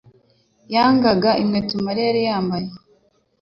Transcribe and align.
yangaga 0.73 1.29
inkweto 1.41 1.75
Mariya 1.85 2.05
yari 2.09 2.21
yambaye. 2.29 2.67